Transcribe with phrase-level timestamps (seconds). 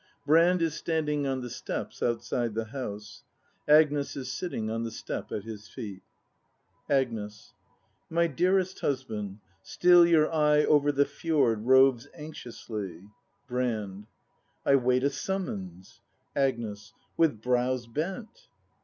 [0.25, 3.23] Brand is standing on the steps outside the house.
[3.67, 6.01] Agnes is sitting on the step at his feet.
[6.89, 7.53] Agnes.
[8.09, 13.09] My dearest husband, still your eye Over the fjord roves anxiously—
[14.65, 16.01] I wait a summons.
[16.33, 16.47] Brand.
[16.55, 16.93] Agnes.
[17.15, 18.47] With brows bent!